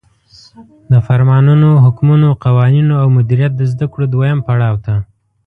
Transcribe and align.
د 0.91 0.93
فرمانونو، 1.07 1.69
حکمونو، 1.83 2.29
قوانینو 2.45 2.93
او 3.03 3.07
مدیریت 3.17 3.51
د 3.57 3.61
زدکړو 3.71 4.05
دویم 4.13 4.39
پړاو 4.47 4.75
ته 4.85 4.93